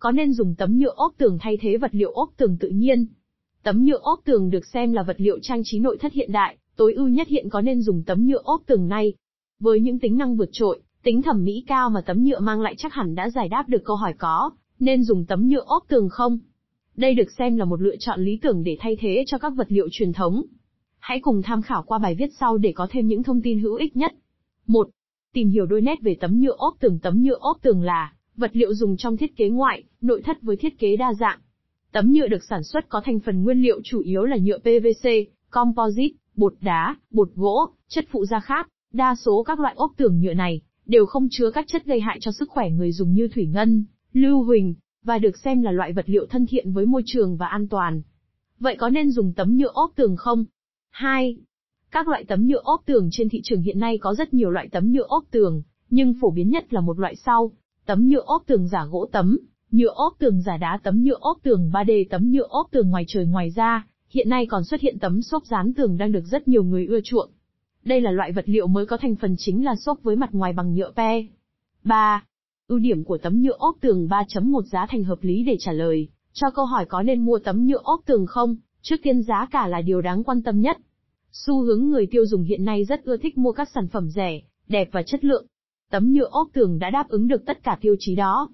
có 0.00 0.12
nên 0.12 0.32
dùng 0.32 0.54
tấm 0.54 0.78
nhựa 0.78 0.92
ốp 0.96 1.12
tường 1.18 1.38
thay 1.40 1.56
thế 1.60 1.76
vật 1.76 1.94
liệu 1.94 2.12
ốp 2.12 2.30
tường 2.36 2.56
tự 2.60 2.68
nhiên? 2.68 3.06
Tấm 3.62 3.84
nhựa 3.84 3.98
ốp 4.02 4.20
tường 4.24 4.50
được 4.50 4.66
xem 4.66 4.92
là 4.92 5.02
vật 5.02 5.16
liệu 5.20 5.38
trang 5.42 5.62
trí 5.64 5.78
nội 5.78 5.98
thất 6.00 6.12
hiện 6.12 6.32
đại, 6.32 6.56
tối 6.76 6.94
ưu 6.94 7.08
nhất 7.08 7.28
hiện 7.28 7.48
có 7.48 7.60
nên 7.60 7.82
dùng 7.82 8.02
tấm 8.02 8.26
nhựa 8.26 8.40
ốp 8.44 8.62
tường 8.66 8.88
này. 8.88 9.14
Với 9.60 9.80
những 9.80 9.98
tính 9.98 10.16
năng 10.16 10.36
vượt 10.36 10.48
trội, 10.52 10.80
tính 11.02 11.22
thẩm 11.22 11.44
mỹ 11.44 11.64
cao 11.66 11.90
mà 11.90 12.00
tấm 12.06 12.24
nhựa 12.24 12.40
mang 12.40 12.60
lại 12.60 12.74
chắc 12.78 12.92
hẳn 12.92 13.14
đã 13.14 13.30
giải 13.30 13.48
đáp 13.48 13.68
được 13.68 13.84
câu 13.84 13.96
hỏi 13.96 14.14
có, 14.18 14.50
nên 14.78 15.04
dùng 15.04 15.24
tấm 15.24 15.48
nhựa 15.48 15.64
ốp 15.66 15.84
tường 15.88 16.08
không? 16.08 16.38
Đây 16.96 17.14
được 17.14 17.30
xem 17.38 17.56
là 17.56 17.64
một 17.64 17.80
lựa 17.80 17.96
chọn 17.96 18.20
lý 18.20 18.38
tưởng 18.42 18.62
để 18.64 18.76
thay 18.80 18.96
thế 19.00 19.24
cho 19.26 19.38
các 19.38 19.52
vật 19.56 19.66
liệu 19.72 19.88
truyền 19.90 20.12
thống. 20.12 20.42
Hãy 20.98 21.20
cùng 21.20 21.42
tham 21.42 21.62
khảo 21.62 21.82
qua 21.86 21.98
bài 21.98 22.14
viết 22.14 22.30
sau 22.40 22.58
để 22.58 22.72
có 22.72 22.86
thêm 22.90 23.06
những 23.06 23.22
thông 23.22 23.42
tin 23.42 23.58
hữu 23.58 23.74
ích 23.74 23.96
nhất. 23.96 24.14
1. 24.66 24.88
Tìm 25.32 25.48
hiểu 25.48 25.66
đôi 25.66 25.80
nét 25.80 25.98
về 26.02 26.16
tấm 26.20 26.40
nhựa 26.40 26.54
ốp 26.56 26.74
tường. 26.80 26.98
Tấm 27.02 27.22
nhựa 27.22 27.38
ốp 27.40 27.62
tường 27.62 27.82
là 27.82 28.12
vật 28.40 28.50
liệu 28.52 28.74
dùng 28.74 28.96
trong 28.96 29.16
thiết 29.16 29.36
kế 29.36 29.48
ngoại, 29.48 29.82
nội 30.00 30.22
thất 30.22 30.42
với 30.42 30.56
thiết 30.56 30.78
kế 30.78 30.96
đa 30.96 31.14
dạng. 31.14 31.38
Tấm 31.92 32.12
nhựa 32.12 32.28
được 32.28 32.44
sản 32.44 32.62
xuất 32.64 32.88
có 32.88 33.00
thành 33.04 33.20
phần 33.20 33.42
nguyên 33.42 33.62
liệu 33.62 33.80
chủ 33.84 34.00
yếu 34.00 34.24
là 34.24 34.36
nhựa 34.36 34.58
PVC, 34.58 35.08
composite, 35.50 36.16
bột 36.36 36.54
đá, 36.60 36.96
bột 37.10 37.30
gỗ, 37.34 37.68
chất 37.88 38.04
phụ 38.10 38.24
gia 38.24 38.40
khác. 38.40 38.68
Đa 38.92 39.14
số 39.14 39.42
các 39.42 39.60
loại 39.60 39.74
ốp 39.76 39.92
tường 39.96 40.20
nhựa 40.20 40.34
này 40.34 40.60
đều 40.86 41.06
không 41.06 41.28
chứa 41.30 41.50
các 41.50 41.64
chất 41.68 41.84
gây 41.84 42.00
hại 42.00 42.18
cho 42.20 42.32
sức 42.32 42.50
khỏe 42.50 42.70
người 42.70 42.92
dùng 42.92 43.14
như 43.14 43.28
thủy 43.28 43.46
ngân, 43.46 43.84
lưu 44.12 44.42
huỳnh, 44.42 44.74
và 45.04 45.18
được 45.18 45.38
xem 45.38 45.62
là 45.62 45.72
loại 45.72 45.92
vật 45.92 46.08
liệu 46.08 46.26
thân 46.26 46.46
thiện 46.46 46.72
với 46.72 46.86
môi 46.86 47.02
trường 47.06 47.36
và 47.36 47.46
an 47.46 47.68
toàn. 47.68 48.02
Vậy 48.58 48.76
có 48.78 48.90
nên 48.90 49.10
dùng 49.10 49.32
tấm 49.32 49.56
nhựa 49.56 49.70
ốp 49.72 49.92
tường 49.96 50.16
không? 50.16 50.44
2. 50.90 51.36
Các 51.90 52.08
loại 52.08 52.24
tấm 52.24 52.46
nhựa 52.46 52.60
ốp 52.62 52.82
tường 52.86 53.08
trên 53.12 53.28
thị 53.28 53.40
trường 53.44 53.62
hiện 53.62 53.78
nay 53.78 53.98
có 53.98 54.14
rất 54.14 54.34
nhiều 54.34 54.50
loại 54.50 54.68
tấm 54.72 54.92
nhựa 54.92 55.06
ốp 55.08 55.24
tường, 55.30 55.62
nhưng 55.90 56.14
phổ 56.20 56.30
biến 56.30 56.50
nhất 56.50 56.72
là 56.72 56.80
một 56.80 56.98
loại 56.98 57.16
sau. 57.16 57.52
Tấm 57.86 58.08
nhựa 58.08 58.22
ốp 58.26 58.42
tường 58.46 58.68
giả 58.68 58.84
gỗ 58.84 59.08
tấm, 59.12 59.38
nhựa 59.70 59.92
ốp 59.94 60.14
tường 60.18 60.42
giả 60.42 60.56
đá 60.56 60.78
tấm 60.82 61.02
nhựa 61.02 61.18
ốp 61.20 61.38
tường 61.42 61.70
3D 61.72 62.04
tấm 62.10 62.30
nhựa 62.30 62.46
ốp 62.48 62.70
tường 62.70 62.90
ngoài 62.90 63.04
trời 63.08 63.26
ngoài 63.26 63.50
ra, 63.50 63.86
hiện 64.08 64.28
nay 64.28 64.46
còn 64.46 64.64
xuất 64.64 64.80
hiện 64.80 64.98
tấm 64.98 65.22
xốp 65.22 65.44
dán 65.44 65.72
tường 65.74 65.96
đang 65.96 66.12
được 66.12 66.24
rất 66.24 66.48
nhiều 66.48 66.64
người 66.64 66.86
ưa 66.86 67.00
chuộng. 67.04 67.30
Đây 67.84 68.00
là 68.00 68.10
loại 68.10 68.32
vật 68.32 68.48
liệu 68.48 68.66
mới 68.66 68.86
có 68.86 68.96
thành 68.96 69.16
phần 69.16 69.34
chính 69.38 69.64
là 69.64 69.74
xốp 69.76 70.02
với 70.02 70.16
mặt 70.16 70.30
ngoài 70.32 70.52
bằng 70.52 70.74
nhựa 70.74 70.92
pe. 70.96 71.22
3. 71.84 72.24
Ưu 72.68 72.78
điểm 72.78 73.04
của 73.04 73.18
tấm 73.18 73.42
nhựa 73.42 73.56
ốp 73.58 73.76
tường 73.80 74.08
3.1 74.10 74.62
giá 74.62 74.86
thành 74.86 75.04
hợp 75.04 75.18
lý 75.22 75.42
để 75.42 75.56
trả 75.60 75.72
lời 75.72 76.08
cho 76.32 76.50
câu 76.50 76.64
hỏi 76.64 76.86
có 76.88 77.02
nên 77.02 77.24
mua 77.24 77.38
tấm 77.38 77.66
nhựa 77.66 77.80
ốp 77.82 78.00
tường 78.06 78.26
không, 78.26 78.56
trước 78.82 78.96
tiên 79.02 79.22
giá 79.22 79.46
cả 79.50 79.66
là 79.66 79.80
điều 79.80 80.00
đáng 80.00 80.24
quan 80.24 80.42
tâm 80.42 80.60
nhất. 80.60 80.78
Xu 81.32 81.62
hướng 81.62 81.88
người 81.88 82.06
tiêu 82.06 82.26
dùng 82.26 82.42
hiện 82.42 82.64
nay 82.64 82.84
rất 82.84 83.04
ưa 83.04 83.16
thích 83.16 83.38
mua 83.38 83.52
các 83.52 83.68
sản 83.74 83.88
phẩm 83.88 84.10
rẻ, 84.10 84.40
đẹp 84.68 84.88
và 84.92 85.02
chất 85.02 85.24
lượng. 85.24 85.46
Tấm 85.90 86.12
nhựa 86.12 86.28
ốp 86.30 86.48
tường 86.52 86.78
đã 86.78 86.90
đáp 86.90 87.08
ứng 87.08 87.28
được 87.28 87.46
tất 87.46 87.62
cả 87.62 87.78
tiêu 87.80 87.96
chí 87.98 88.14
đó. 88.14 88.48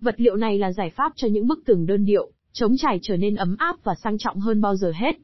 Vật 0.00 0.14
liệu 0.18 0.36
này 0.36 0.58
là 0.58 0.72
giải 0.72 0.90
pháp 0.90 1.12
cho 1.16 1.28
những 1.28 1.46
bức 1.46 1.64
tường 1.66 1.86
đơn 1.86 2.04
điệu, 2.04 2.30
chống 2.52 2.76
trải 2.76 2.98
trở 3.02 3.16
nên 3.16 3.34
ấm 3.34 3.56
áp 3.58 3.76
và 3.84 3.94
sang 3.94 4.18
trọng 4.18 4.40
hơn 4.40 4.60
bao 4.60 4.76
giờ 4.76 4.92
hết. 4.94 5.16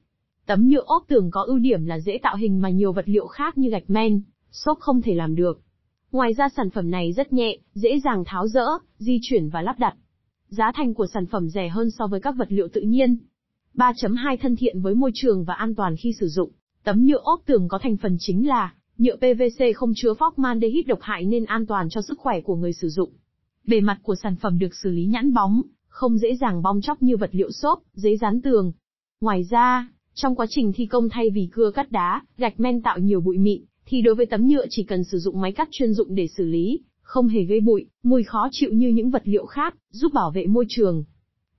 Tấm 0.46 0.68
nhựa 0.68 0.82
ốp 0.86 1.04
tường 1.08 1.30
có 1.30 1.42
ưu 1.42 1.58
điểm 1.58 1.86
là 1.86 2.00
dễ 2.00 2.18
tạo 2.22 2.36
hình 2.36 2.60
mà 2.60 2.70
nhiều 2.70 2.92
vật 2.92 3.08
liệu 3.08 3.26
khác 3.26 3.58
như 3.58 3.70
gạch 3.70 3.90
men, 3.90 4.22
xốp 4.50 4.78
không 4.80 5.02
thể 5.02 5.14
làm 5.14 5.34
được. 5.34 5.60
Ngoài 6.12 6.34
ra 6.34 6.48
sản 6.48 6.70
phẩm 6.70 6.90
này 6.90 7.12
rất 7.12 7.32
nhẹ, 7.32 7.58
dễ 7.74 8.00
dàng 8.04 8.24
tháo 8.26 8.48
rỡ, 8.48 8.66
di 8.98 9.18
chuyển 9.22 9.48
và 9.48 9.62
lắp 9.62 9.78
đặt. 9.78 9.94
Giá 10.48 10.72
thành 10.74 10.94
của 10.94 11.06
sản 11.06 11.26
phẩm 11.26 11.48
rẻ 11.48 11.68
hơn 11.68 11.90
so 11.90 12.06
với 12.06 12.20
các 12.20 12.34
vật 12.38 12.52
liệu 12.52 12.68
tự 12.72 12.80
nhiên. 12.80 13.16
3.2 13.74 14.36
Thân 14.40 14.56
thiện 14.56 14.80
với 14.80 14.94
môi 14.94 15.10
trường 15.14 15.44
và 15.44 15.54
an 15.54 15.74
toàn 15.74 15.96
khi 15.96 16.12
sử 16.20 16.28
dụng. 16.28 16.50
Tấm 16.84 17.04
nhựa 17.06 17.20
ốp 17.22 17.40
tường 17.46 17.68
có 17.68 17.78
thành 17.78 17.96
phần 17.96 18.16
chính 18.20 18.48
là 18.48 18.74
nhựa 18.98 19.16
PVC 19.16 19.64
không 19.76 19.92
chứa 19.96 20.12
formaldehyde 20.12 20.86
độc 20.86 20.98
hại 21.02 21.24
nên 21.24 21.44
an 21.44 21.66
toàn 21.66 21.88
cho 21.90 22.00
sức 22.02 22.18
khỏe 22.18 22.40
của 22.40 22.56
người 22.56 22.72
sử 22.72 22.88
dụng. 22.88 23.10
Bề 23.66 23.80
mặt 23.80 23.98
của 24.02 24.14
sản 24.14 24.36
phẩm 24.36 24.58
được 24.58 24.74
xử 24.82 24.90
lý 24.90 25.04
nhẵn 25.04 25.32
bóng, 25.32 25.62
không 25.88 26.18
dễ 26.18 26.36
dàng 26.36 26.62
bong 26.62 26.80
chóc 26.80 27.02
như 27.02 27.16
vật 27.16 27.30
liệu 27.32 27.50
xốp, 27.50 27.82
giấy 27.94 28.16
dán 28.16 28.42
tường. 28.42 28.72
Ngoài 29.20 29.44
ra, 29.50 29.88
trong 30.14 30.36
quá 30.36 30.46
trình 30.48 30.72
thi 30.72 30.86
công 30.86 31.08
thay 31.08 31.30
vì 31.30 31.48
cưa 31.52 31.70
cắt 31.70 31.92
đá, 31.92 32.22
gạch 32.38 32.60
men 32.60 32.82
tạo 32.82 32.98
nhiều 32.98 33.20
bụi 33.20 33.38
mịn, 33.38 33.62
thì 33.86 34.02
đối 34.02 34.14
với 34.14 34.26
tấm 34.26 34.46
nhựa 34.46 34.66
chỉ 34.70 34.84
cần 34.84 35.04
sử 35.04 35.18
dụng 35.18 35.40
máy 35.40 35.52
cắt 35.52 35.68
chuyên 35.70 35.92
dụng 35.92 36.14
để 36.14 36.26
xử 36.36 36.44
lý, 36.44 36.80
không 37.02 37.28
hề 37.28 37.42
gây 37.42 37.60
bụi, 37.60 37.86
mùi 38.02 38.22
khó 38.22 38.48
chịu 38.52 38.70
như 38.72 38.88
những 38.88 39.10
vật 39.10 39.22
liệu 39.24 39.46
khác, 39.46 39.74
giúp 39.90 40.12
bảo 40.12 40.30
vệ 40.30 40.46
môi 40.46 40.64
trường. 40.68 41.04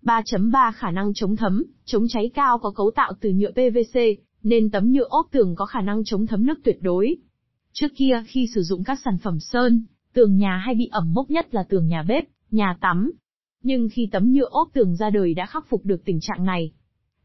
3.3 0.01 0.71
Khả 0.75 0.91
năng 0.91 1.13
chống 1.13 1.35
thấm, 1.35 1.63
chống 1.85 2.07
cháy 2.09 2.31
cao 2.33 2.59
có 2.59 2.71
cấu 2.71 2.91
tạo 2.91 3.13
từ 3.21 3.29
nhựa 3.29 3.51
PVC, 3.51 3.99
nên 4.43 4.69
tấm 4.69 4.91
nhựa 4.91 5.07
ốp 5.09 5.27
tường 5.31 5.55
có 5.55 5.65
khả 5.65 5.81
năng 5.81 6.03
chống 6.03 6.27
thấm 6.27 6.45
nước 6.45 6.59
tuyệt 6.63 6.77
đối. 6.81 7.15
Trước 7.73 7.87
kia 7.95 8.23
khi 8.27 8.47
sử 8.55 8.63
dụng 8.63 8.83
các 8.83 8.99
sản 9.05 9.17
phẩm 9.17 9.39
sơn, 9.39 9.85
tường 10.13 10.37
nhà 10.37 10.57
hay 10.57 10.75
bị 10.75 10.89
ẩm 10.91 11.13
mốc 11.13 11.31
nhất 11.31 11.53
là 11.53 11.63
tường 11.63 11.87
nhà 11.87 12.03
bếp, 12.03 12.23
nhà 12.51 12.77
tắm. 12.81 13.11
Nhưng 13.63 13.89
khi 13.91 14.09
tấm 14.11 14.33
nhựa 14.33 14.47
ốp 14.49 14.69
tường 14.73 14.95
ra 14.95 15.09
đời 15.09 15.33
đã 15.33 15.45
khắc 15.45 15.69
phục 15.69 15.85
được 15.85 16.05
tình 16.05 16.19
trạng 16.21 16.45
này. 16.45 16.71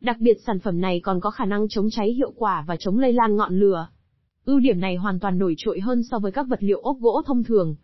Đặc 0.00 0.16
biệt 0.20 0.36
sản 0.46 0.58
phẩm 0.58 0.80
này 0.80 1.00
còn 1.00 1.20
có 1.20 1.30
khả 1.30 1.44
năng 1.44 1.68
chống 1.68 1.90
cháy 1.90 2.12
hiệu 2.12 2.32
quả 2.36 2.64
và 2.66 2.76
chống 2.76 2.98
lây 2.98 3.12
lan 3.12 3.36
ngọn 3.36 3.58
lửa. 3.58 3.88
Ưu 4.44 4.60
điểm 4.60 4.80
này 4.80 4.96
hoàn 4.96 5.20
toàn 5.20 5.38
nổi 5.38 5.54
trội 5.58 5.80
hơn 5.80 6.02
so 6.02 6.18
với 6.18 6.32
các 6.32 6.46
vật 6.48 6.62
liệu 6.62 6.80
ốp 6.80 7.00
gỗ 7.00 7.22
thông 7.26 7.44
thường, 7.44 7.76